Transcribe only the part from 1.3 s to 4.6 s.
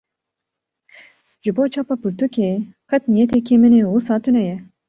Ji bo çapa pirtûkê, qet niyetekî min ê wisa tuneye